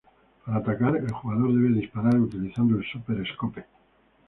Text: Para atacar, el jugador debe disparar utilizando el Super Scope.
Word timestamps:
Para 0.43 0.57
atacar, 0.57 0.95
el 0.97 1.11
jugador 1.11 1.53
debe 1.53 1.75
disparar 1.79 2.15
utilizando 2.19 2.75
el 2.75 2.83
Super 2.83 3.23
Scope. 3.35 3.65